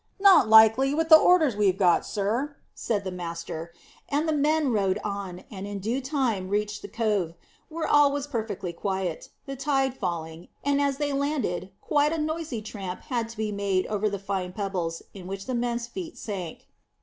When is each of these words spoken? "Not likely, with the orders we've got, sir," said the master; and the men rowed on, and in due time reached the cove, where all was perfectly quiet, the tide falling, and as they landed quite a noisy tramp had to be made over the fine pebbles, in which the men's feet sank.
"Not 0.19 0.49
likely, 0.49 0.95
with 0.95 1.09
the 1.09 1.15
orders 1.19 1.55
we've 1.55 1.77
got, 1.77 2.07
sir," 2.07 2.55
said 2.73 3.03
the 3.03 3.11
master; 3.11 3.71
and 4.09 4.27
the 4.27 4.33
men 4.33 4.71
rowed 4.71 4.97
on, 5.03 5.43
and 5.51 5.67
in 5.67 5.77
due 5.77 6.01
time 6.01 6.49
reached 6.49 6.81
the 6.81 6.87
cove, 6.87 7.35
where 7.69 7.87
all 7.87 8.11
was 8.11 8.25
perfectly 8.25 8.73
quiet, 8.73 9.29
the 9.45 9.55
tide 9.55 9.95
falling, 9.95 10.47
and 10.63 10.81
as 10.81 10.97
they 10.97 11.13
landed 11.13 11.69
quite 11.81 12.13
a 12.13 12.17
noisy 12.17 12.63
tramp 12.63 13.01
had 13.13 13.29
to 13.29 13.37
be 13.37 13.51
made 13.51 13.85
over 13.85 14.09
the 14.09 14.17
fine 14.17 14.53
pebbles, 14.53 15.03
in 15.13 15.27
which 15.27 15.45
the 15.45 15.53
men's 15.53 15.85
feet 15.85 16.17
sank. 16.17 16.67